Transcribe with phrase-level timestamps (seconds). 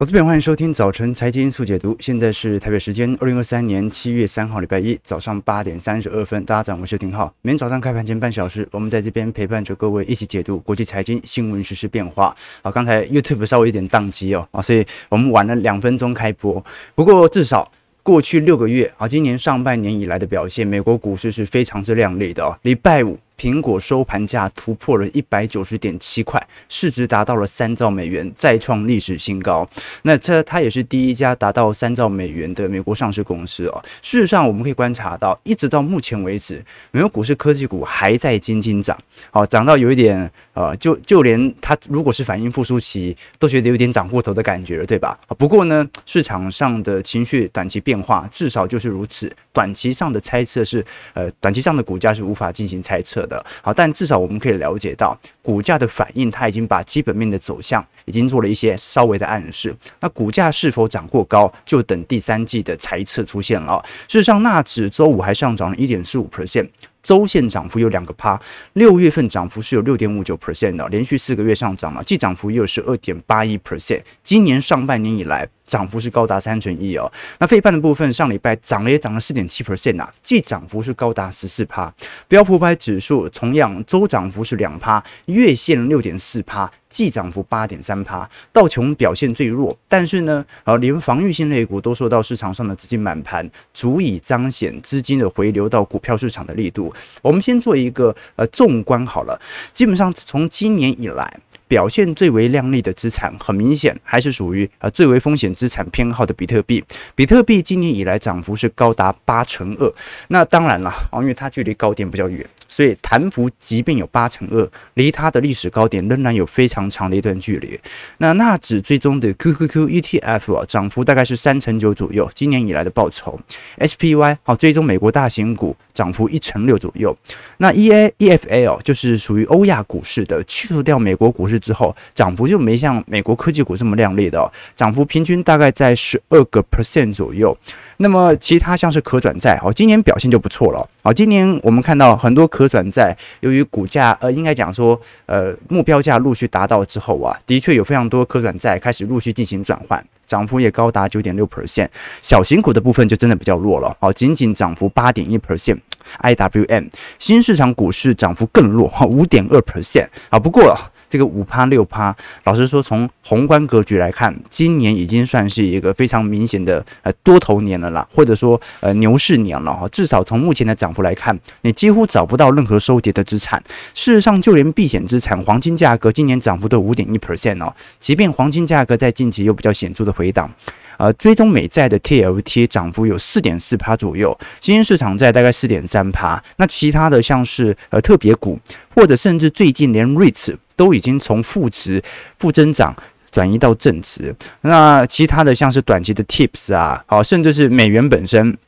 [0.00, 7.34] 我这边欢迎收听早晨财经速解读，现在是台北时间二零二三年七月三号礼拜一早上八点三十二分，大家早上好，我是廷浩。
[7.42, 12.32] 每天早上开盘前半小时，我们在这边陪伴着各位一起解读国际财经新闻实、时变化。
[12.62, 16.64] 好，刚才 YouTube 稍微有点宕机哦，啊，所以我们晚了两分钟开播。
[16.94, 17.68] 不过至少
[18.04, 22.56] 过去六个月啊，今年上半年以来的表现，美国股市是非常之亮丽的哦。
[22.62, 23.18] 礼拜五。
[23.38, 29.66] 苹果收盘价突破了一百九十点七块，市值达到了三兆美元，再创历史新高。
[30.02, 33.80] 那这它也是第一家达到三兆美元的美国上市公司哦。
[34.02, 38.98] 事实上，我们可以观察到，一直到目前为止，美国股市科技股还在惊惊涨，
[39.30, 45.16] 好涨到有一点呃，就就连它如果是反映复苏期，都觉得有点涨过头的感觉了，对吧？
[45.38, 50.84] 不过呢，市场上的情绪短期变化至少就是如此，短期上的猜测是
[51.14, 53.44] 呃，短期上的股价是无法进行猜测的。
[53.62, 59.72] 好，但至少我们可以了解到股价的反应，它已经把基本面的走向已经做了一些稍微的暗示。
[60.00, 63.84] 那股价是否涨过高，就等第三季的财测出现了。
[64.08, 66.68] 事实上，纳指周五还上涨了一点四五 percent。
[67.08, 68.38] 周线涨幅有两个趴，
[68.74, 74.02] 六月份涨幅是有六点五九 percent 的，连续四个月上涨了，季涨幅又是二点八一 percent。
[74.22, 77.10] 今年上半年以来，涨幅是高达三成一哦。
[77.38, 81.90] 那费半的部分，上礼拜涨了也涨了四点七 percent 啊，季涨幅是高达十四趴。
[82.28, 86.70] 标普五百指数同样周涨幅是两趴，月线六点四趴。
[86.90, 96.90] 季涨幅八点三趴，道琼表现最弱，但是呢，呃，连防御性类股都受到市场上的资金满盘，足以彰显资金的回流到股票市场的力度。
[97.22, 99.40] 我们先做一个呃纵观好了，
[99.72, 101.40] 基本上从今年以来。
[101.68, 106.82] 表现最为亮丽的资产，很明显还是属于呃最为风险资产偏好的比特币。
[107.14, 109.92] 比特币今年以来涨幅是高达八成二。
[110.28, 117.78] 那当然了，哦，因为它距离高点比较远，所以弹幅即便有八成二，离它的历史高点仍然有非常长的一段距离。
[118.16, 123.38] 那纳指追踪的 QQQ ETF 啊，涨幅大概是三成九左右，今年以来的报酬。
[123.76, 127.14] SPY 好，追踪美国大型股，涨幅一成六左右。
[127.58, 131.58] 那 EA EFA 哦，就是属于欧亚股市的，去除掉美国股市。
[131.58, 137.56] 之后涨幅就没像美国科技股这么亮丽的哦，涨幅平均大概在十二个 percent 左右。
[137.96, 141.12] 那么其他像是可转债哦，今年表现就不错了哦。
[141.12, 151.88] 今年我们看到很多可转债，由于股价呃，应该讲说呃目标价陆续达到之后啊，的确有非常多可转债开始陆续进行转换，涨幅也高达九点六 percent。
[152.22, 155.78] 小型股的部分就真的比较弱了好，仅仅涨幅八点一 percent。
[156.22, 160.38] IWM 新市场股市涨幅更弱哈，五点二 percent 啊。
[160.38, 162.14] 不过这个五趴六趴，
[162.44, 169.88] 老实说，从宏观格局来看，今年已经算是一个非常明显的呃多头年了啦，或者说呃牛市年了哈。
[169.88, 173.62] 至少从目前的涨幅来看，你几乎找不到任何收跌的资产。
[173.94, 177.74] 事实上，就连避险资产黄金价格今年涨幅都五点一 percent 哦。
[177.98, 180.50] 即便黄金价格在近期又比较显著的回档。
[180.98, 186.42] 呃，追踪美债的 TLT 涨幅有四点四趴左右，新兴市场债大概四点三趴。
[186.56, 188.58] 那其他的像是呃特别股，
[188.94, 192.02] 或者甚至最近连 REITs 都已经从负值
[192.38, 192.94] 负增长
[193.30, 194.34] 转移到正值。
[194.60, 198.58] 那其他的像是短期的 TIPS 啊，好，甚至是美元本身。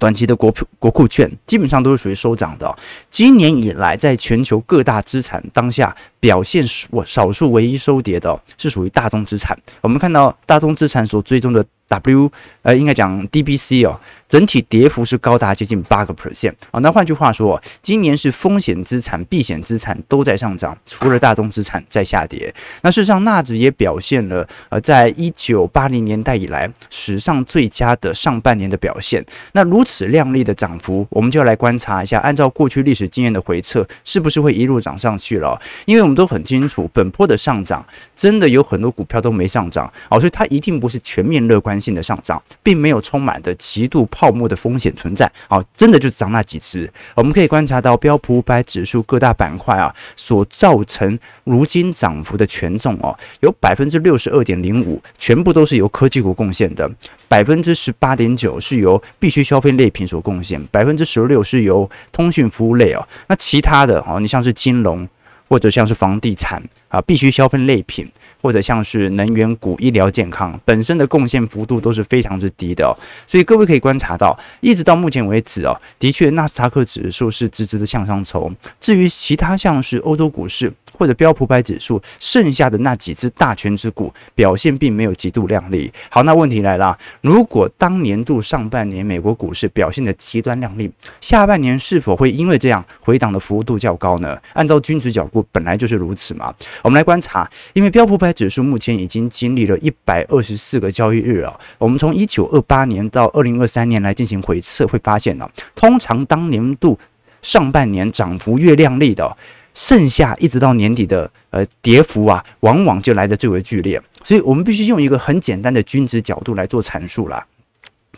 [0.00, 2.76] 短期的国国库券基本上都是属于收涨的。
[3.08, 9.54] 今年以来，在全球各大资产当下表现少少数唯一收跌的，是属于大宗资产。
[9.82, 11.62] 我们看到大宗资产所追踪的。
[11.86, 16.80] W 呃，应该讲 DBC 哦，整体跌幅是高达接近八个 percent 啊。
[16.80, 22.52] 那换句话说，今年是风险资产、避险资产都在上涨，除了大宗资产在下跌。
[22.80, 29.22] 那事实上，纳指也表现了呃，在一九八零年代以来史上最佳的上半年的表现。
[29.52, 35.60] 那如此亮丽的涨幅，我们就要来观察一下，按照过去历史经验的回测，是不是会一路涨上去了？
[35.84, 45.30] 因为我们都很清楚，本波的上涨真的有很多股票都没上涨哦，所以它一定不是全面乐观性的上涨，并没有充满着极度泡沫的风险存在。
[45.48, 46.90] 哦，真的就涨那几只。
[47.14, 56.88] 我们可以观察到标普五百指数各大板块啊，所造成如今涨幅的权重哦，有百分之六十二点零五，全部都是由科技股贡献的；
[57.28, 63.06] 百分之十八点九是由必需消费类品所贡献；百分之十六是由通讯服务类哦。
[63.28, 65.08] 那其他的哦，你像是金融
[65.48, 68.10] 或者像是房地产啊，必须消费类品。
[68.44, 72.94] 或者像是能源股、医疗健康本身的贡献幅度都是非常之低的，
[73.26, 78.54] 所以各位可以观察到，一直到目前为止啊，的确纳斯达克指数是直直的向上冲。
[78.78, 85.92] 至于其他像是欧洲股市，或者标普百指数剩下的那几只大权之股表现并没有极度亮丽。
[86.08, 94.38] 好，那问题来了，如果当年度上半年美国股市表现的极端亮丽，下半年是否会因为这样回档的幅度较高呢？
[94.52, 96.54] 按照均值角度，本来就是如此嘛。
[96.82, 101.58] 我们来观察，因为标普百指数目前已经经历了一百二十四个交易日啊。
[101.78, 106.98] 我们从一九二八年到二零二三年来进行回测，会发现呢，通常当年度
[107.42, 109.36] 上半年涨幅越亮丽的，
[109.74, 114.00] 剩下一直到年底的呃跌幅啊，往往就来的最为剧烈。
[114.22, 117.44] 所以我们必须用一个很简单的均值角度来做阐述了。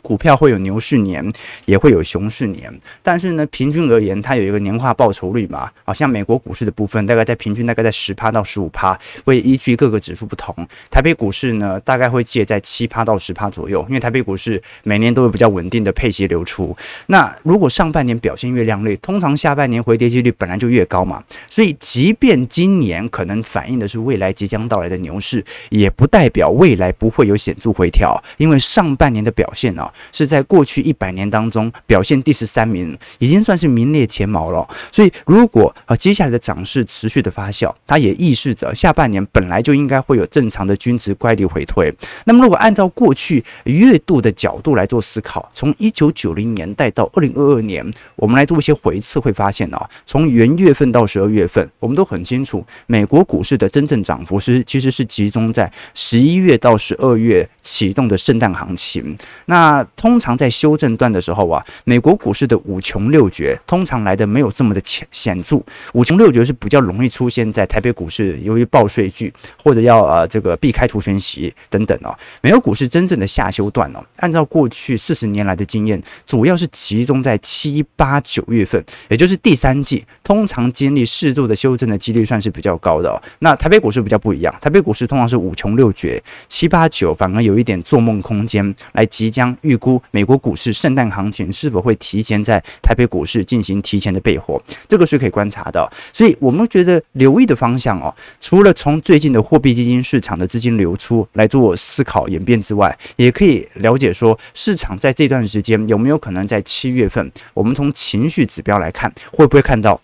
[0.02, 1.32] 股票会有牛市年，
[1.64, 2.72] 也会有熊市年，
[3.02, 10.54] 但是呢，平均而言，它有一个年化报酬率嘛，好像美国股市的部分，大概在平均大概在十趴到十五趴，会依据各个指数不同。
[10.90, 16.76] 台北股市呢，大概会介在七趴到十趴左右，因为台北股市每年都有比较稳定的配息流出。
[17.06, 34.66] 那如果上半年表现越亮丽，通常下半年回跌几率本来就越高嘛，所以即便今年可能反映的是未来即将到来的牛市，也不代表未来不会有显著回调，因为上半年的表现呢、是在过去一百年当中表现第十三名，已经算是名列前茅了。
[34.90, 41.92] 所以，如果啊接下来的涨势持续的发酵，它也预示着下半年本来就应该会有正常的均值乖离回退。
[42.24, 47.84] 那么，如果按照过去月度的角度来做思考，从一九九零年代到二零二二年，
[48.14, 59.16] 我们来做一些回测，会发现啊，从元月份到十二月份，我们都很清楚，美国股市的真正涨幅是其实是集中在十一月到十二月启动的圣诞行情。
[59.46, 65.60] 那那通常在修正段的时候啊，美国股市的五穷六绝通常来的没有这么的显显著。
[65.92, 69.30] 五穷六绝是比较容易出现在台北股市，由于报税季
[69.62, 72.16] 或者要呃这个避开除权息等等哦。
[72.40, 83.20] 美国股市真正的下修段哦，按照过去四十年来的经验，主要是集中在七八九月份，也就是第三季，通常经历适度的修正的几率算是比较高的哦。
[83.40, 89.76] 那台北股市比较不一样，台北股市通常是五穷六绝，七八九反而有一点做梦空间，来即将预。
[89.76, 95.88] 估美国股市圣诞行情是否会提前在台北股市进行提前的备货，这个是可以观察的。
[96.12, 110.00] 所以我们觉得留意的方向哦，除了从最近的货币基金市场的资金流出来做思考演变之外，也可以了解说市场在这段时间有没有可能在七月份，我们从情绪指标来看，会不会看到。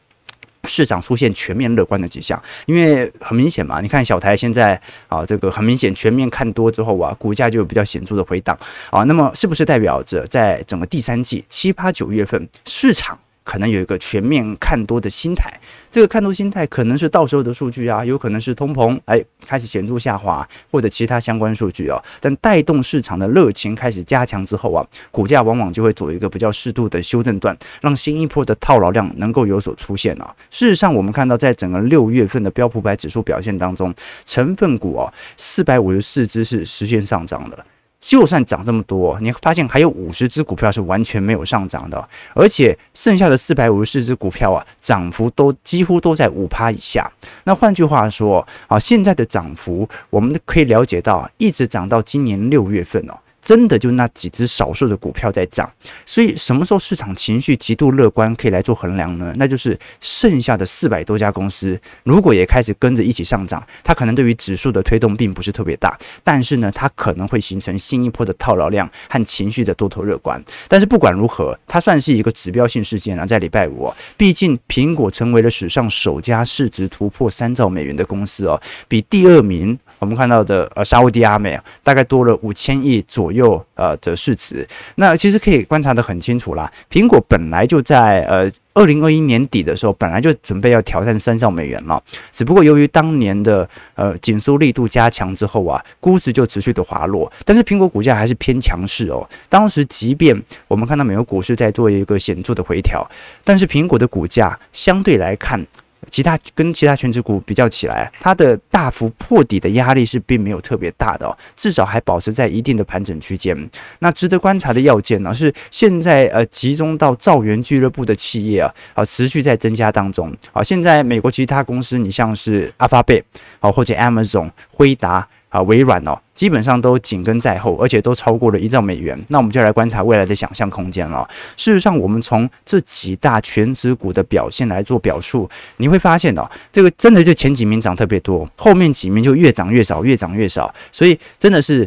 [0.69, 8.57] 市场出现全面乐观的迹象，因为很明显嘛，你看小台现在啊，这个很明显全面看多之后啊，股价就有比较显著的回档
[8.91, 13.19] 啊，那么是不是代表着在整个第三季七八九月份市场？
[13.45, 15.53] 可能有一个全面看多的心态，
[15.91, 22.03] 这个看多心态可能是到时候的数据啊，有可能是通膨哎开始显著下滑，或者其他相关数据啊。
[22.21, 30.35] 但带动市场的热情开始加强之后啊，股价往往就会走一个比较适度的修正段，让新一波的套牢量能够有所出现啊。
[30.51, 33.95] 事实上，我们看到在整个六月份的标普百指数表现当中，
[34.25, 37.67] 成分股啊四百五十四只是实现上涨的。
[38.03, 47.09] 就算涨这么多，你发现还有五十只股票是完全没有上涨的，而且剩下的四百五十四只股票啊，涨幅都几乎都在五趴以下。
[47.45, 53.15] 那换句话说啊，现在的涨幅我们可以了解到，一直涨到今年六月份哦。
[53.43, 55.71] 真的就那几只少数的股票在涨，
[56.07, 59.35] 所以什么时候市场情绪极度乐观可以来做衡量呢？
[59.37, 70.43] 那就是剩下的四百多家公司，如果也开始跟着一起上涨，它可能对于指数的推动并不是特别大，但是呢，它可能会形成新一波的套牢量和情绪的多头乐观。
[70.69, 83.65] 但是不管如何，它算是一个指标性事件啊，在礼拜五，毕竟苹果成为了史上首家市值突破三兆美元的公司哦，比第二名我们看到的呃沙乌地阿美啊，大概多了五千亿左右。
[83.75, 86.71] 呃的市值，那其实可以观察得很清楚啦。
[86.89, 97.31] 苹果本来就在呃二零二一年底的时候，本来就准备要挑战三兆美元了，只不过由于当年的呃紧缩力度加强之后啊，估值就持续的滑落。
[97.45, 99.29] 但是苹果股价还是偏强势哦。
[99.49, 103.05] 当时即便我们看到美国股市在做一个显著的回调，
[103.43, 105.67] 但是苹果的股价相对来看。
[106.13, 113.57] 其他跟其他全职股比较起来，它的大幅破底的压力是并没有特别大的哦，至少还保持在一定的盘整区间。
[114.01, 120.63] 那值得观察的要件呢，是现在呃集中到造园俱乐部的企业啊，啊持续在增加当中啊。
[120.63, 123.25] 现在美国其他公司，你像是阿发贝
[123.61, 125.27] 啊或者 Amazon、辉达。
[125.53, 129.23] 啊，微软哦，基本上都紧跟在后，而且都超过了一兆美元。
[129.29, 131.29] 那我们就来观察未来的想象空间了。
[131.59, 140.75] 事实上，我们从这几大全值股的表现来做表述，你会发现哦，这个真的就前几名涨特别多，后面几名就越涨越少，越涨越少。
[140.91, 141.87] 所以真的是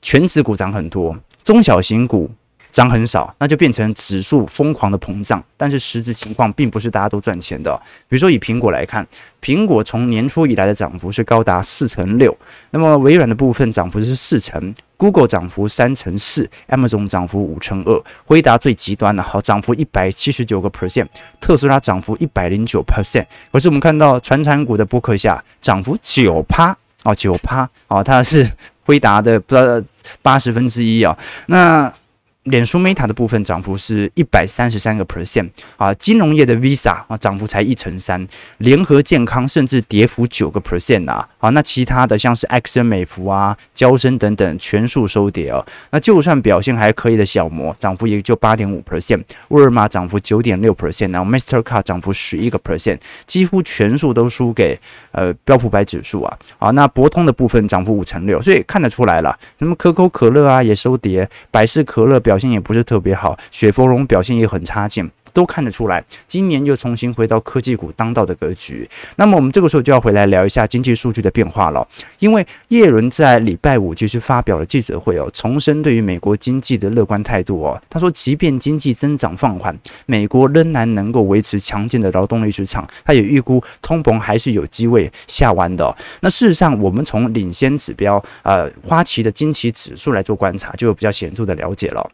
[0.00, 2.30] 全值股涨很多，中小型股。
[2.80, 7.78] 涨很少，那就变成指数疯狂的膨胀，但是实质情况并不是大家都赚钱的。
[8.08, 9.06] 比如说以苹果来看，
[9.42, 12.34] 苹果从年初以来的涨幅是高达四成六，
[12.70, 21.06] 那么微软的部分涨幅是四成，Google 涨幅三成四，Amazon 涨幅五成二，辉达最极端的好涨幅一百七十九个 percent，
[21.38, 23.26] 特斯拉涨幅一百零九 percent。
[23.52, 28.50] 可是我们看到传产股的波克下涨幅九趴哦，九趴哦，它是
[28.86, 29.86] 辉达的不知道
[30.22, 31.14] 八十分之一啊，
[31.48, 31.92] 那。
[32.44, 45.64] 脸书 Meta 的部分涨幅是一百三十三个 percent 啊，金融业的 Visa 啊涨幅才一成三，联合健康甚至跌幅九个 percent 啊，好，那其他的像是埃克森美孚啊、娇生等等全数收跌哦。
[45.90, 54.80] 那就算表现还可以的小摩涨幅也就八点五 percent，沃尔玛涨幅九点六 percent，然后 Mastercard 涨幅十一个 percent，几乎全数都输给
[55.12, 56.38] 呃标普百指数啊。
[56.58, 68.88] 好，那博通的部分涨幅五成六，所以看得出来了，什么可口可乐啊也收跌，百事可乐表现也不是特别好，雪佛龙表现也很差劲，都看得出来，今年又重新回到科技股当道的格局。
[69.16, 71.86] 那么我们这个时候就要回来聊一下经济数据的变化了，
[72.18, 77.80] 因为叶伦在礼拜五其实发表了记者会哦，重申对于美国经济的乐观态度哦。
[77.90, 82.88] 他说，即便经济增长放缓，美国仍然能够维持强劲的劳动力市场。
[83.04, 85.94] 他也预估通膨还是有机会下弯的。
[86.20, 92.10] 那事实上，我们从领先指标呃花旗的经济指数来做观察，就有比较显著的了解了。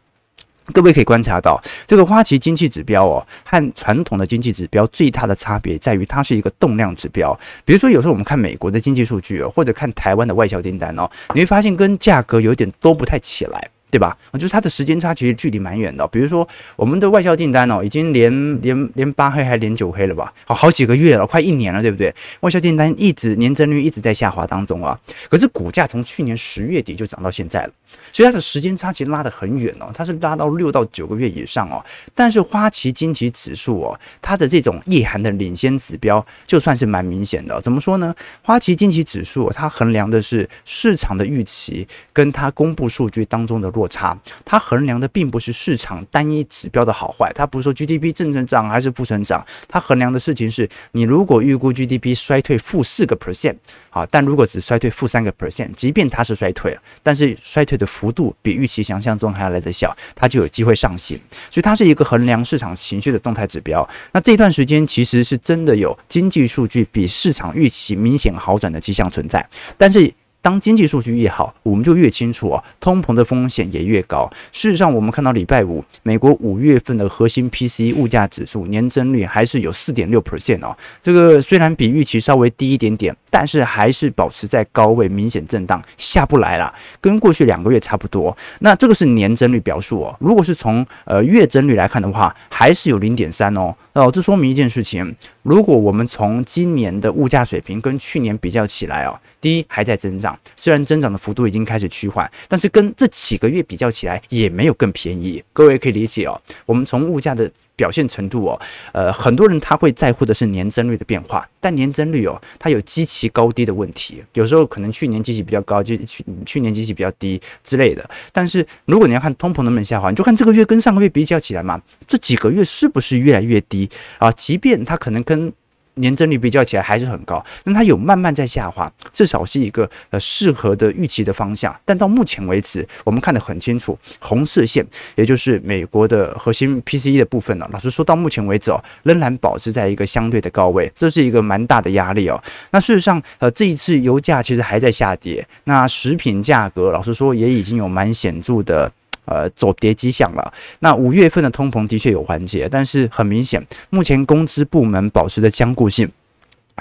[0.73, 7.37] 各位可以观察到，这个花旗经济指标哦，和传统的经济指标最大的差别在于，它是一个动量指标。
[7.63, 13.69] 比如说，有时候我们看美国的经济数据哦，或者看台湾的外销订单哦，你会发现跟价格有点都不太起来。
[13.89, 14.15] 对吧？
[14.33, 16.05] 就是它的时间差其实距离蛮远的。
[16.07, 16.45] 比如说，
[16.75, 20.31] 我们的外销订单哦，已经连连连八黑还连九黑了吧？
[20.45, 22.13] 好好几个月了，快一年了，对不对？
[22.41, 24.99] 外销订单一直年增率一直在下滑当中啊。
[25.29, 27.71] 可是股价从去年十月底就涨到现在了，
[28.11, 31.83] 所以它的时间差其实拉得很远哦，它是拉到六到九个月以上哦。
[32.13, 37.61] 但是花旗经济指数哦，它的这种意涵的领先指标就算是蛮明显的。
[37.61, 38.13] 怎么说呢？
[38.41, 43.67] 花旗经济指数它衡量的是市场的预期跟它公布数据当中的。
[43.77, 53.57] 落差，它衡量的并不是市场单一指标的好坏，它不是说 GDP 正增长还是负增长，它衡量的事情是你如果预估 GDP 衰退负四个 percent，
[53.91, 61.17] 啊，但如果只衰退负三个 percent，即便它是衰退了，但是衰退的幅度比预期想象中还要来得小，它就有机会上行，
[61.49, 63.87] 所以它是一个衡量市场情绪的动态指标。
[64.11, 70.13] 那这段时间其实是真的有经济数据比市场预期明显好转的迹象存在，但是。
[70.47, 74.31] 当经济数据越好，我们就越清楚啊，通膨的风险也越高。
[74.53, 80.73] 事实上，我们看到礼拜五，美国五月份的核心 P C 物价指数年增率还是有四点六 percent 哦。
[81.01, 88.37] 这个虽然比预期稍微低一点点，但是还是保持在高位，明显震荡下不来了，跟过去两个月差不多。
[88.59, 90.15] 那这个是年增率表述哦。
[90.21, 93.75] 如果是从呃月增率来看的话，还是有零点三哦。
[93.97, 95.15] 哦，这说明一件事情。
[95.41, 105.43] 如果我们从今年的物价水平跟去年比较起来哦，第一还在增长，虽然增长的幅度已经开始趋缓，但是跟这几个月比较起来也没有更便宜。
[105.51, 108.59] 各位可以理解哦，我们从物价的表现程度哦，
[108.91, 118.03] 呃，很多人他会在乎的是年增率的变化，但年增率哦，它有极其高低的问题，有时候可能去年基期比较高，就去去年基期比较低之类的。
[118.33, 124.29] 但是如果你要看通膨能不能下滑，你就看这个月跟上个月比较起来嘛，这几个月是不是越来越低啊？
[124.31, 125.53] 即便它可能跟
[125.97, 131.75] 年增率比较起来还是很高，但它有慢慢在下滑，至少是一个呃适合的预期的方向。
[131.85, 134.85] 但到目前为止，我们看得很清楚，红色线
[135.15, 142.41] 也就是美国的核心 PCE 的部分呢，老实说到目前为止哦，仍然保持在一个相对的高位，这是一个蛮大的压力哦。
[142.71, 148.91] 那事实上，呃，这一次油价其实还在下跌，那食品价格老实说也已经有蛮显著的。
[149.27, 150.53] 呃，走跌迹象了。
[150.79, 156.09] 那五月份的通膨的确有缓解，但是很明显，目前工资部门保持的坚固性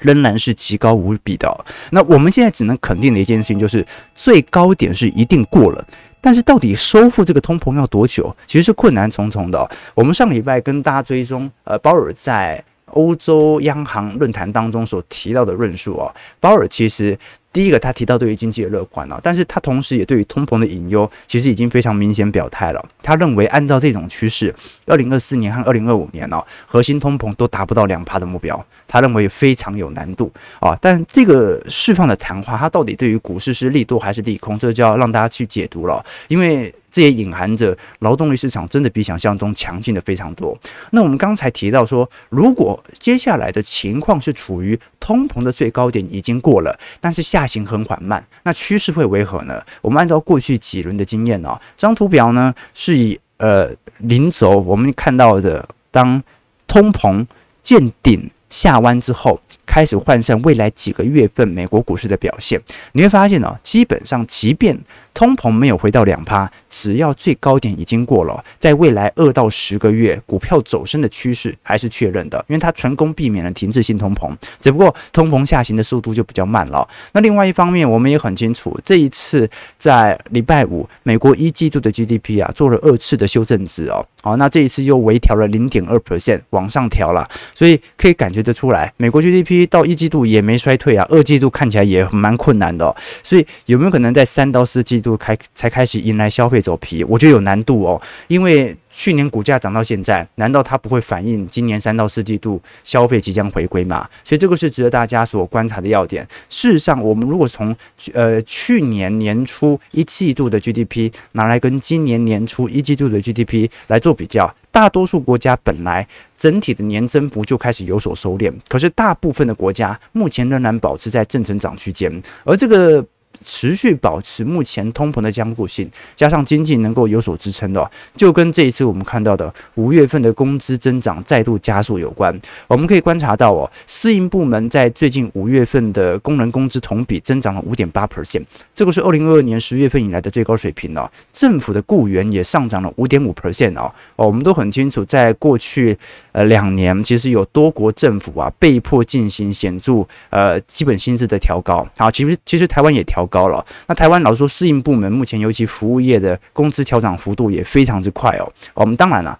[0.01, 1.53] 仍然是极高无比的。
[1.91, 3.85] 那我们现在只能肯定的一件事情就是，
[4.15, 5.85] 最高点是一定过了，
[6.21, 9.69] 但是到底收复这个通膨要多久，其实是困难重重的。
[9.95, 12.63] 我们上礼拜跟大家追踪，呃，鲍尔在
[12.93, 17.19] 欧洲央行论坛当中所提到的论述啊，鲍尔其实。
[17.57, 22.89] 第一个，他提到对于经济的乐观了，但是他同时也对于通膨的隐忧，其实已经非常明显表态了。
[23.03, 30.77] 他认为，按照这种趋势，二零二四年和二零二五年呢，核心通膨都达不到两趴的目标，他认为非常有难度啊。
[30.83, 36.71] 但这个释放的谈话，它到底对于股市是利多还是利空，这就要让大家去解读了，因为。
[36.97, 40.59] 这也隐含着劳动力市场真的比想象中强劲的非常多。
[40.93, 49.63] 那我们刚才提到说，如果接下来的情况是处于通膨的最高点已经过了，但是下行很缓慢，那趋势会为何呢？
[49.83, 56.23] 我们按照过去几轮的经验呢，这张图表呢是以呃零轴，我们看到的当
[56.67, 57.27] 通膨
[57.63, 59.39] 见顶下弯之后。
[59.67, 62.59] 开始换算未来几个月份美国股市的表现，
[62.93, 64.79] 你会发现呢，基本上即便
[65.17, 74.31] 通膨没有回到两趴，只要最高点已经过了，在未来二到十个月，股票走升的趋势还是确认的，因为它成功避免了停滞性通膨，
[74.61, 76.87] 只不过通膨下行的速度就比较慢了。
[77.13, 89.67] 那另外一方面，我们也很清楚，这一次在礼拜五，美国一季度的 GDP 啊做了二次的修正值哦，好，那这一次又微调了零点二 percent 往上调了，所以可以感觉得出来，美国 GDP。
[89.71, 97.05] 到一季度也没衰退啊，二季度看起来也蛮困难的哦，所以有没有可能在三到四季度开才开始迎来消费走皮？
[97.05, 98.77] 我觉得有难度哦，因为。
[98.99, 104.09] 去年股价涨到现在，难道它不会反映今年三到四季度消费即将回归吗？
[104.25, 106.27] 所以这个是值得大家所观察的要点。
[106.49, 107.77] 事实上，我们如果从
[108.15, 116.09] 呃去年年初一季度的 GDP 拿来跟今年年初一季度的 GDP 来做比较，大多数国家本来
[116.39, 123.05] 整体的年增幅就开始有所收敛，可是大部分的国家目前仍然保持在正成长区间，而这个。
[123.47, 132.37] 持续保持目前通膨的僵固性，加上经济能够有所支撑的，就跟这一次我们看到的五月份的工资增长再度加速有关。
[132.67, 138.43] 我们可以观察到哦，私营部门在最近五月份的工人工资同比增长了五点八 percent，
[138.75, 141.09] 这个是二零二二年十月份以来的最高水平了。
[141.33, 143.93] 政府的雇员也上涨了五点五 percent 哦。
[144.17, 145.97] 哦，我们都很清楚，在过去
[146.33, 151.87] 呃两年，其实有多国政府啊被迫进行显著呃基本薪资的调高。
[151.97, 153.65] 好，其实其实台湾也调高高了。
[153.87, 158.45] 那台湾老说，适应部门目前尤其服务业的工资调整幅度也非常之快哦。
[158.73, 159.39] 我们当然了，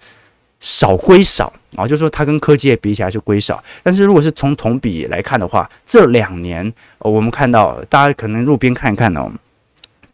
[0.61, 3.63] 少归少啊，就是说它跟科技业比起来是归少。
[3.83, 9.33] 但是如果是从同比来看的话，这两年我们看到大家可能路边看一看哦。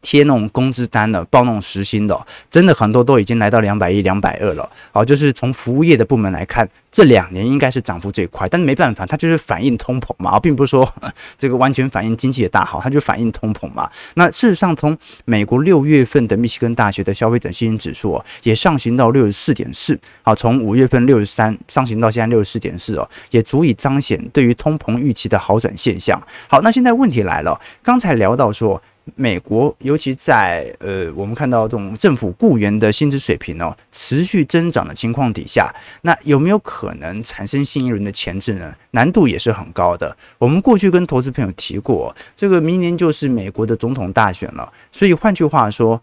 [0.03, 4.69] 贴那种工资单的，报那种时薪的，真的很多都已经来到两百一、两百二了。
[4.93, 10.93] 好，就是从服务业的部门来看，这两年应该是涨幅最快，但没办法，它就是反映通膨嘛，并不是说
[11.39, 13.89] 这个完全反映经济的大好，它就反映通膨嘛。
[14.15, 26.21] 那事实上，从美国六月份的密西根大学的消费者信心指数也上行到六十四点四，好，从五月份六十三上行到现在六十四点四哦，也足以彰显对于通膨预期的好转现象。
[26.49, 28.83] 好，那现在问题来了，刚才聊到说。
[29.17, 38.75] 美国尤其在呃，我们看到这种政府雇员的薪资水平呢，持续增长的情况底下，那有没有可能产生新一轮的前置呢？
[38.93, 40.17] 难度也是很高的。
[40.39, 46.01] 我们过去跟投资朋友提过，这个明年就是美国的总统大选了，所以换句话说。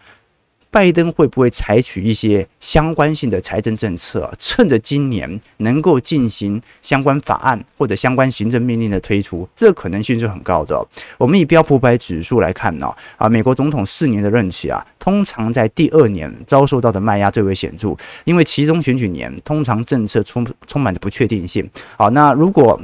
[0.72, 10.88] 拜登会不会采取一些相关性的财政政策，趁着今年能够进行相关法案或者相关行政命令的推出，这可能性是很高的。
[11.18, 21.68] 我们以标普百指数来看呢，啊，美国总统四年的任期啊，通常在第二年遭受到的卖压最为显著，因为其中选举年通常政策充充满着不确定性。
[21.98, 22.80] 好，那如果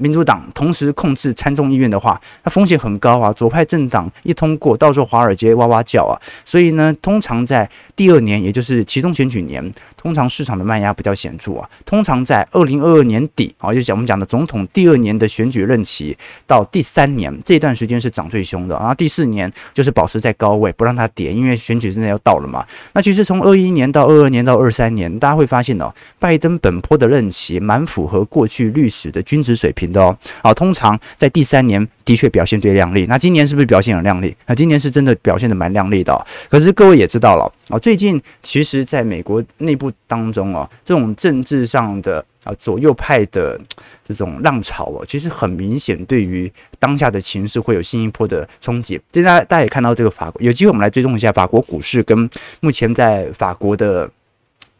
[0.00, 3.30] 民主党同时控制参众议院的话，那风险很高啊！
[3.34, 6.16] 左派政党一通过，到时候华尔街哇哇叫啊！
[6.44, 11.68] 所以呢，通常在第二年，也就是其中选举年，通常市场的卖压比较显著啊。
[11.84, 22.64] 通常在二零二二年底啊，就讲我们讲的总统第二年的选举任期到第三年这段时间是涨最凶的，然后第四年就是保持在高位，不让它跌，因为选举真的要到了嘛。
[22.94, 33.04] 那其实从二一年到二二年到二三年，大家会发现哦，拜登本波的任期蛮符合过去历史的均值水平的哦，好，通常在第三年的确表现最亮丽。
[33.06, 34.34] 那今年是不是表现很亮丽？
[34.46, 36.26] 那今年是真的表现的蛮亮丽的哦。
[36.48, 43.58] 可是各位也知道了啊，最近其实在美国内部当中哦，这种政治上的啊左右派的
[44.04, 49.00] 这种浪潮哦，其实很明显对于当下的情势会有新一波的冲击。
[49.12, 52.28] 现在大家也看到这个法国，有机会我们来追踪一下法国股市跟
[52.60, 54.10] 目前在法国的。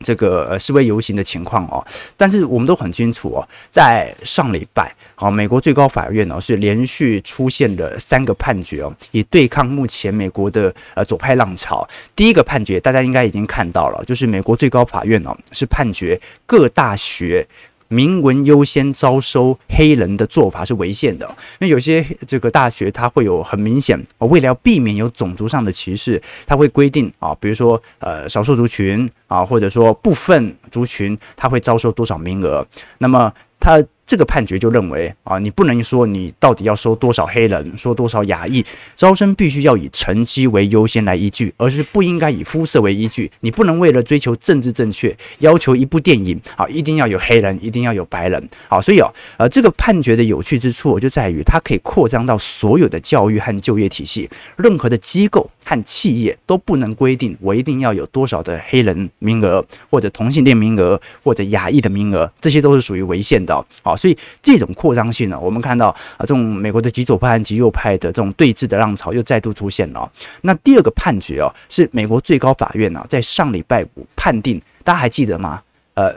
[0.04, 1.84] 这个示威游行的情况哦，
[2.16, 11.86] 但是我们都很清楚哦，在上礼拜，哦，美国最高法院呢是连续出现了三个判决哦，以对抗目前美国的呃左派浪潮。
[12.16, 17.46] 第一个判决大家应该已经看到了，就是美国最高法院呢是判决各大学。
[17.92, 32.64] 明文优先招收黑人的做法是违宪的，那有些这个大学它会有很明显，为了要避免有种族上的歧视，它会规定啊，比如说呃少数族群啊，或者说部分族群，它会招收多少名额，
[32.98, 33.85] 那么它。
[34.11, 43.31] 这个判决就认为啊，你不能说你到底要收多少黑人，收多少亚裔，招生必须要以成绩为优先来依据，而是不应该以肤色为依据。
[43.38, 48.49] 你不能为了追求政治正确，要求一部电影啊一定要有黑人，一定要有白人。
[48.66, 63.64] 好，所以啊，呃，这个判决的有趣之处就在于它可以扩张到所有的教育和就业体系，任何的机构和企业都不能规定我一定要有多少的黑人名额，或者同性恋名额，或者亚裔的名额，这些都是属于违宪的。
[63.85, 63.96] 好。
[64.00, 70.10] 所以这种扩张性呢，我们看到啊，这种美国的极左派和极右派的这种对峙的浪潮又再度出现了。
[70.40, 75.62] 那第二个判决哦，是美国最高法院呢，在上礼拜五判定，大家还记得吗？
[75.94, 76.14] 呃，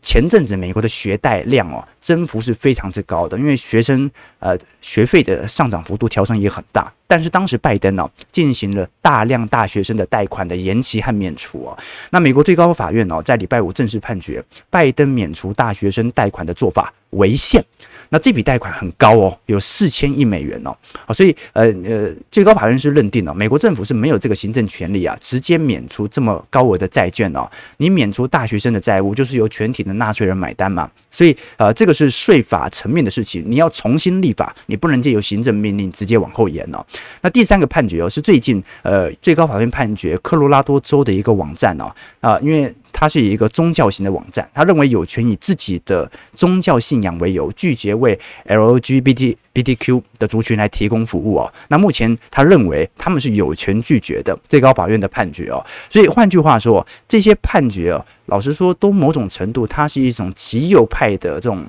[0.00, 6.92] 前阵子美国的学贷量哦，增幅是非常之高的，因为学生呃学费的上涨幅度调升也很大。
[7.06, 11.76] 但是当时拜登呢，进行了大量大学生的贷款的延期和免除哦。
[12.10, 17.64] 那美国最高法院呢，在礼拜五正式判决，拜登免除大学生贷款的做法违宪。
[18.10, 20.76] 那这笔贷款很高哦，有四千亿美元哦。
[21.04, 27.50] 好，所以呃呃，最高法院是认定了美国政府是没有这个行政权力啊，直接免除这么高额的债券哦。
[27.78, 30.88] 你免除大学生的债务，就是由全体的纳税人买单嘛。
[31.10, 36.84] 所以呃，这个是税法层面的事情，你要重新立法，你不能借由行政命令直接往后延哦。
[37.22, 42.74] 那第三个判决哦，是最近呃最高法院判决科罗拉多州的一个网站哦啊，因为。
[42.92, 51.50] 它是以一个宗教型的网站，他认为有权以自己的宗教信仰为由，拒绝为 LGBTBTQ 的族群来提供服务哦。
[51.68, 55.64] 那目前他认为他们是有权拒绝的，最高法院的判决哦。
[55.88, 61.64] 所以换句话说，这些判决哦，老实说，都某种程度它是一种极右派的这种。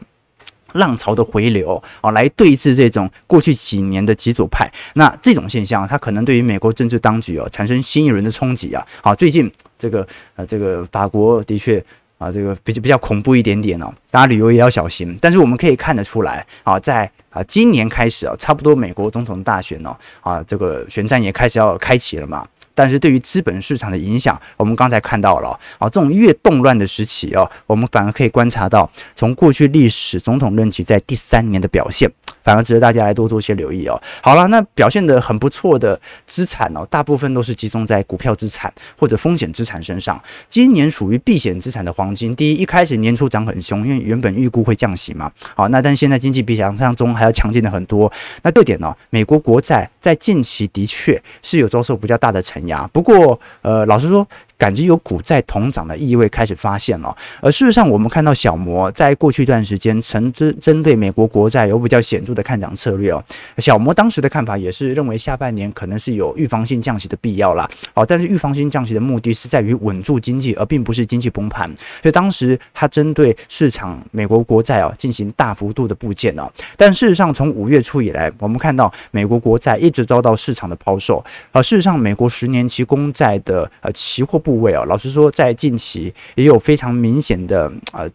[0.74, 4.72] 浪潮的回流啊，来对峙这种过去几年的极左派。
[4.96, 8.86] 那这种现象，它可能对于美国政治当局哦产生新一轮的冲击啊。
[9.02, 11.84] 好，最近这个呃，这个法国的确
[12.18, 15.18] 啊，这个比较比较恐怖一点点哦，大家旅游也要小心。
[15.22, 22.48] 但是我们可以看得出来啊，在啊今年开始啊，差不多美国总统大选哦啊，这个选战也开始要开启了嘛。
[22.74, 32.12] 但是对于资本市场的影响，我们刚才看到了啊，这种越动乱的时期哦，我们反而可以观察到，从过去历史总统任期在第三年的表现。
[32.44, 34.02] 反而值得大家来多做些留意哦。
[34.22, 40.22] 好了，那表现得很不错的资产哦，大部分都是集中在股票资产或者风险资产身上。
[40.48, 45.32] 今年属于避险资产的黄金，第一，一开始年初涨很凶，因为原本预估会降息嘛。
[45.56, 48.12] 好，那但现在经济比想象中还要强劲的很多。
[48.44, 52.88] 那这点呢，美国国债在近期的确是有遭受比较大的承压。
[52.94, 54.28] 不过，呃，老实说。
[54.62, 63.24] 感觉有股债同涨的意味开始发现了，而事实上，我们看到小摩在过去一段时间曾针针对美国国债有比较显著的看涨策略哦。
[63.58, 67.68] 小摩当时的看法也是认为下半年可能是有预防性降息的必要啦。
[67.96, 71.68] 哦，但是预防性降息的目的是在于稳住经济，而并不是经济崩盘。
[72.04, 76.48] 所以当时他针对市场美国国债啊进行大幅度的部件哦。
[76.78, 81.24] 但事实上，从五月初以来，我们看到美国国债一直遭到市场的抛售。
[81.52, 88.06] 而事实上，美国十年期公债的呃期货部部位啊，老实说，在近期也有非常明显的呃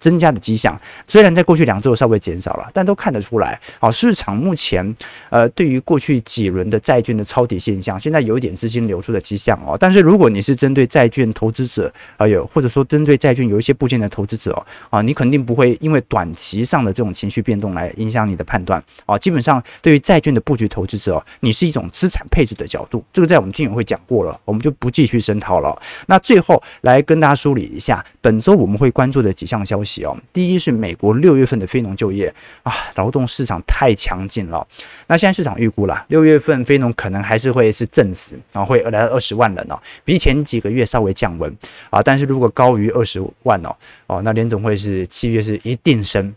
[0.00, 0.76] 增加的迹象。
[1.06, 4.92] 虽然在过去两周稍微减少了，但都看得出来，啊，市场目前
[5.30, 9.76] 呃对于过去几轮的债券的抄底现象，现在有一点资金流出的迹象哦。
[9.78, 19.16] 但是如果你是针对债券投资者啊，有或者说针对债券有一些部件的投资者哦，啊，你肯定不会因为短期上的这种情绪变动来影响你的判断啊。
[19.16, 25.80] 基本上对于债券的布局投资者哦，你是一种资产配置的角度，这个在我们听友会讲过了，我们就不继续深讨了。
[26.06, 30.16] 那最后来跟大家梳理一下本周我们会关注的几项消息哦。
[30.32, 34.66] 第一是美国六月份的非农就业啊，劳动市场太强劲了。
[35.06, 41.54] 那现在市场预估了，六月份非农可能还是会是正值啊，会来到二十万人哦，比前几个月稍微降温
[41.90, 42.00] 啊。
[42.02, 43.74] 但是如果高于二十万哦
[44.06, 46.34] 哦，那联总会是七月是一定升。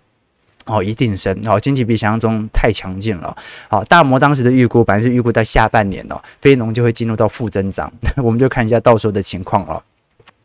[0.67, 3.35] 哦，一定升哦，经济比想象中太强劲了。
[3.69, 9.81] 好，大摩当时的预估本来是预估在下半年哦，非农就会进入到负增长， 我们就看一下到时候的情况了。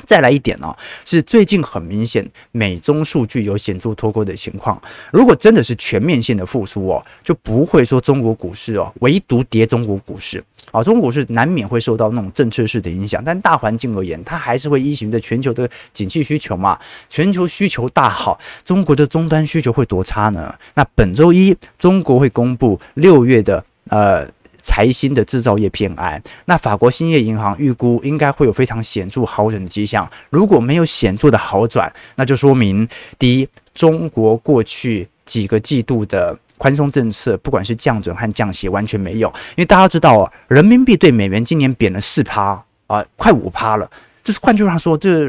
[0.04, 4.80] 再来一点哦，是最近很明显美中数据有显著脱钩的情况。
[5.12, 10.42] 如果真的是全面性的复苏哦，就不会说中国股市哦，唯独跌中国股市。
[10.72, 16.78] 啊，中国是难免会受到那种政策式的影响，但大环境而言，它还是会依循着全球的景气需求嘛。
[17.10, 20.52] 全球需求大好，中国的终端需求会多差呢？
[20.74, 24.26] 那本周一，中国会公布六月的呃
[24.62, 30.10] 财新的制造业偏安那法国兴业银行预估应该会有非常显著好转的迹象。
[30.30, 36.38] 如果没有显著的好转，那就说明第一，中国过去几个季度的。
[36.62, 39.26] 宽松政策，不管是降准和降息，完全没有。
[39.56, 43.90] 因为大家知道啊，人民币对美元今年贬了四趴啊，快五趴了。
[44.22, 45.28] 就是换句话说，这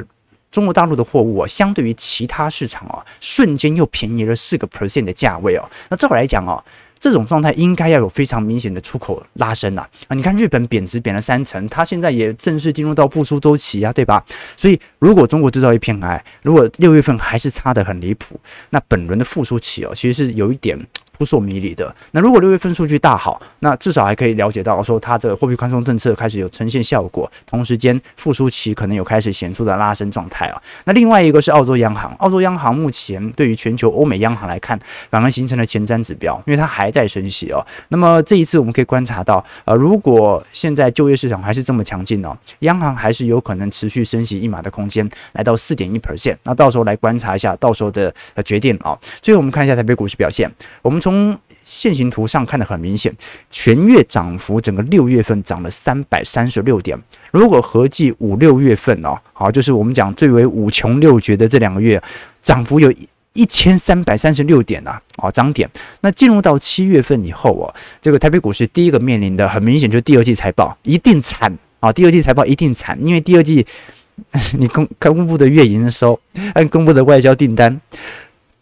[0.52, 5.68] 中国大陆的货物啊，相对于其他市场啊，瞬间又便宜了四个 percent 的价位哦。
[5.90, 6.64] 那照来讲哦。
[7.04, 9.86] 这种状态应该要有非常明显的出口拉升啊！
[10.08, 14.24] 啊，你看日本贬值贬了三成，它现在也正式进入到复苏周期啊，对吧？
[14.56, 20.80] 所以如果中国制造业偏爱，如果六月份还是差得很离谱，那本轮的复苏期哦，其实是有一点。
[21.18, 21.94] 扑朔迷离的。
[22.12, 30.62] 那如果六月份数据大好，那至少还可以了解到说它的货币宽松政策开始有呈现效果，同时间复苏期可能有开始显著的拉升状态啊。
[30.86, 34.78] 那另外一个是澳洲央行，澳洲央行目前对于全球欧美央行来看，
[35.12, 37.64] 反而形成了前瞻指标，因为它还在升息哦。
[37.90, 46.36] 那么这一次我们可以观察到，呃，如果现在就业市场还是这么强劲哦，央行还是有可能持续升息一码的空间，来到四点一 percent。
[46.44, 48.12] 那到时候来观察一下到时候的
[48.44, 48.98] 决定啊。
[49.22, 51.03] 最后我们看一下台北股市表现，我们。
[51.04, 53.14] 从线形图上看得很明显，
[53.50, 56.98] 全月涨幅整个六月份涨了三百三十六点。
[57.32, 62.02] 如果合计五六月份哦，好，就是我们讲最为五穷六绝的这两个月，
[62.42, 62.90] 涨幅有
[63.34, 65.70] 一千三百三十六点呐，啊，涨点。
[66.00, 67.68] 那进入到七月份以后哦，
[68.02, 73.68] 这个台北股市第一个面临的很明显就是第二季财报一定惨啊，第二季财报一定惨，因为第二季
[74.58, 76.18] 你公公布的月营收，
[76.54, 77.82] 按公布的外销订单。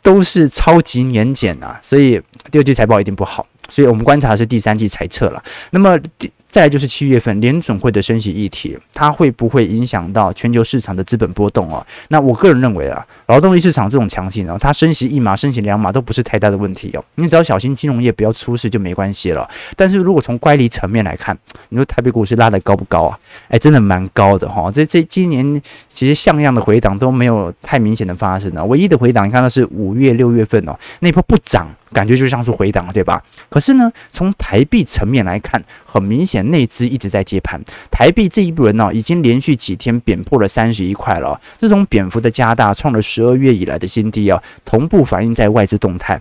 [0.01, 5.43] 都是超级年检啊，所以第二季财报一定不好，所以我们观察是第三季财测了。
[5.71, 6.31] 那么第。
[6.51, 11.83] 再来就是七月份联准会的升息议题，它会不会影响到全球市场的资本波动啊？
[12.09, 17.03] 那我个人认为啊，劳动力市场这种强劲啊，它升息一码、升息两码都不是太大的问题哦。
[17.15, 19.49] 你只要小心金融业不要出事就没关系了。
[19.77, 21.37] 但是如果从乖离层面来看，
[21.69, 23.17] 你说台北股市拉得高不高啊？
[23.47, 24.69] 哎，真的蛮高的哈。
[24.69, 28.63] 这这今年其实像样的回档都没有太明显的发生啊。
[28.65, 31.73] 唯一的回档你看到是五月、六月份哦，那波不涨。
[31.91, 33.21] 感觉就像是回档，对吧？
[33.49, 37.61] 可是呢，从台币层面来看，很明显内资一直在接盘。
[37.89, 41.39] 台币这一轮呢、已经连续几天贬破了三十一块了。
[41.57, 46.19] 这种贬幅的加大，创了十二月以来的新低啊，同步反映在外资动态。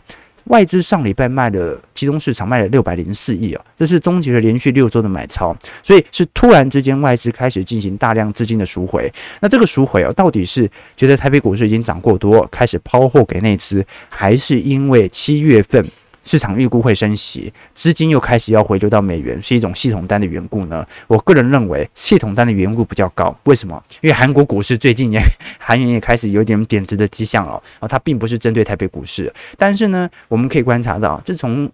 [0.50, 9.10] 外资上礼拜卖了集中市场卖了六百零四亿啊，这是终结了连续六周的买超，所以是突然之间外资开始进行大量资金的赎回。
[9.40, 15.86] 那这个赎回啊，到底是觉得台北股市已经涨过多，开始抛货给内资，还是因为七月份？
[16.24, 20.87] 市场预估会升息，资金又开始要回流到美元，是一种系统单的缘故呢？
[21.06, 23.35] 我个人认为系统单的缘故比较高。
[23.44, 23.83] 为什么？
[24.00, 25.20] 因为韩国股市最近也
[25.59, 27.62] 韩元也开始有点贬值的迹象了。
[27.78, 31.70] 啊，它并不是针对台北股市，但是呢，我们可以观察到，这从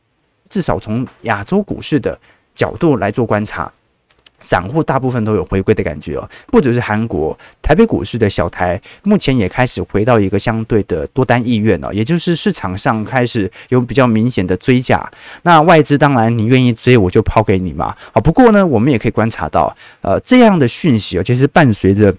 [0.48, 2.18] 至少从亚洲股市的
[2.54, 3.70] 角度来做观察。
[4.40, 15.10] 散户大部分都有回归的感觉哦，不只是韩国，台北股市的小台目前也开始回到一个相对的多单意愿了，也就是市场上开始有比较明显的追价。
[15.42, 17.94] 那外资当然你愿意追，我就抛给你嘛。
[18.12, 22.14] 好，不过呢，我们也可以观察到，呃，这样的讯息哦，其实伴随着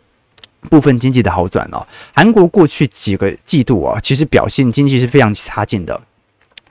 [0.69, 1.85] 部分经济的好转哦。
[2.13, 6.01] 韩国过去几个季度啊，其实表现经济是非常差劲的。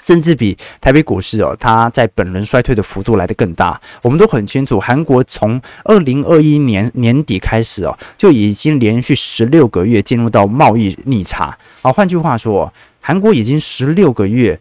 [0.07, 3.81] 甚至比台北股市哦，它在本轮衰退的幅度来得更大。
[4.03, 11.59] 我们都很清楚，韩国从二零二一年年底开始哦，就已经连续十六个月进入到贸易逆差。
[11.83, 14.61] 好，换句话说，韩国已经十六个月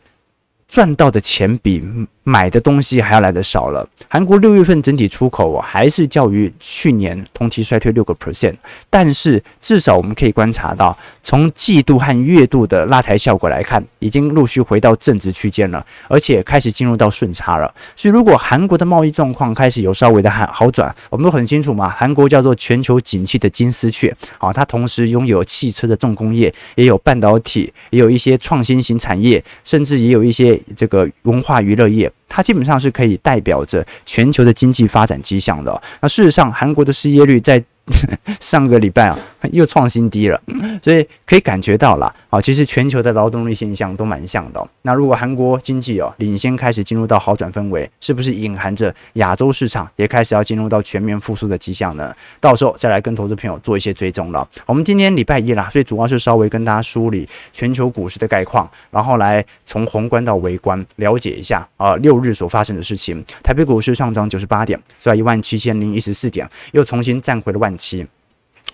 [0.68, 1.84] 赚到的钱比
[2.24, 3.88] 买的东西还要来得少了。
[4.10, 8.56] 韩国六月份整体出口，还是较于去年同期衰退六个 percent，
[8.90, 17.72] 但是至少我们可以观察到，从季度和月度的拉抬效果来看，已经陆续回到正值区间了，而且开始进入到顺差了。
[17.96, 32.12] 所以，如果韩国的贸易状况开始有稍微的好好转，我们都很清楚嘛，韩国叫做全球景气的金丝雀啊，它同时拥有汽车的重工业，也有半导体，也有一些创新型产业，甚至也有一些这个文化娱乐业。
[32.28, 35.82] 它基本上是可以代表着全球的经济发展迹象的。
[36.02, 37.64] 那事实上，韩国的失业率在
[38.40, 39.18] 上个礼拜啊，
[39.52, 40.42] 又创新低了，
[40.82, 44.68] 所以可以感觉到了啊，其实全球的劳动力现象都蛮像的哦。
[44.82, 52.14] 那如果韩国经济哦领先开始进入到好转氛围，是不是隐含着亚洲市场也开始要进入到全面复苏的迹象呢？
[52.40, 54.48] 到时候再来跟投资朋友做一些追踪了。
[54.66, 63.24] 我们今天礼拜一啦，所以主要是稍微跟大家梳理全球股市的概况，然后来从宏观到微观了解一下啊六日所发生的事情。
[63.44, 68.06] 台北股市上涨九十八点，是在一万七千零一十四点，又重新站回了万期。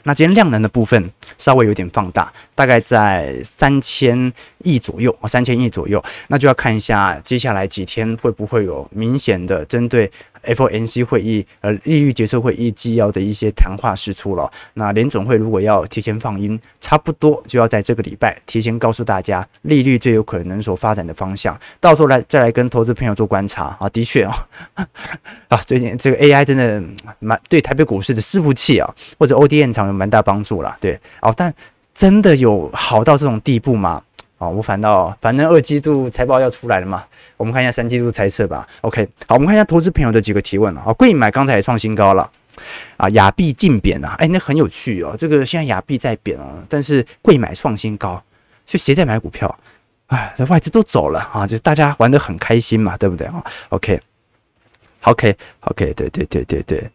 [0.03, 10.11] 那今天量能的部分稍微有点放大，大概在三千亿左右啊，三千亿左右，那就要看一下接下来几天会不会有明显的针对
[10.43, 14.51] FOMC 会议呃利率决策会议纪要的一些谈话释出了。
[14.73, 23.87] 那联总会如果要提前放音，差不多就要在这个礼拜提前告诉大家利率最有可能所发展的方向，到时候来再来跟投资朋友做观察啊。
[23.89, 24.47] 的确 啊，
[25.49, 26.81] 啊最近这个 AI 真的
[27.19, 30.75] 蛮对台北股市的伺服器啊，或者 ODM 厂有蛮大帮助了。
[30.79, 31.53] 对哦，但
[31.93, 34.01] 真的有好到这种地步吗？
[34.41, 37.05] 哦，我反倒反正二季度财报要出来了嘛，
[37.37, 38.67] 我们看一下三季度猜测吧。
[38.81, 40.81] OK，好，我们看一下投资朋友的几个提问了。
[40.81, 42.27] 啊，贵买刚才也创新高了
[42.97, 45.15] 啊，亚币竞贬啊，哎，那很有趣哦。
[45.15, 48.19] 这个现在亚币在贬啊，但是贵买创新高，
[48.65, 49.55] 就谁在买股票？
[50.07, 56.89] 哎，这外资都走了啊，就大家玩得很开心嘛，对不对啊？OK，OK，OK，对对对对对。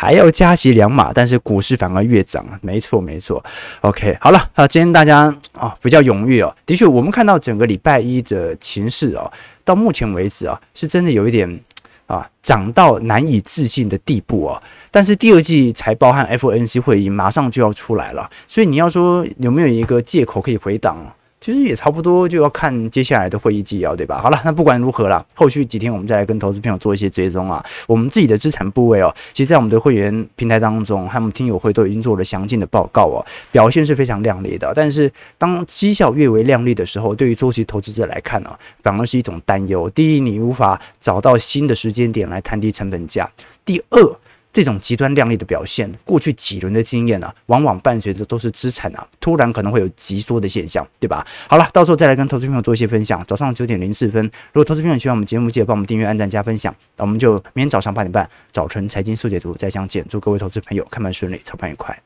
[0.00, 3.44] 还要加息两码，但是股市反而越涨，没错没错。
[3.82, 6.56] OK，好了啊，今天大家啊、比较踊跃哦。
[6.64, 9.30] 的确，我们看到整个礼拜一的情势哦，
[9.62, 11.60] 到目前为止啊，是真的有一点
[12.06, 14.62] 啊涨到难以置信的地步哦。
[14.90, 20.96] 但是第二季财报和 FNC 会议马上就要出来了，所以你要说有没有一个借口可以回档？
[21.40, 24.20] 其实也差不多，就要看接下来的会议纪要，对吧？
[24.20, 27.64] 好了，那不管如何啦，后续几天我们再来跟投资朋友做一些追踪啊。
[27.86, 34.70] 我们自己的资产部位哦，其实，在我们的会员平台当中，还有我们听友会都已经做了详尽的报告哦，表现是非常亮丽的。
[34.74, 38.50] 但是，当绩效越为亮丽的时候，对于周期投资者来看呢，
[38.82, 39.88] 反而是一种担忧。
[39.88, 43.24] 第一，你无法找到新的时间点来摊低成本价；
[43.64, 44.16] 第二，
[44.52, 51.26] 这种极端亮丽的表现，过去几轮的经验呢，往往伴随着都是资产啊，突然可能会有急缩的现象，对吧？
[51.48, 53.24] 好了，到时候再来跟投资朋友做一些分享。
[53.26, 56.74] 早上九点零四分，如果投资朋友喜欢我们节目，记得帮我们订阅、按赞、加分享。
[56.96, 60.04] 那我们就明天早上八点半，早晨财经速解读再相见。
[60.08, 61.96] 祝各位投资朋友开盘顺利，操盘愉快。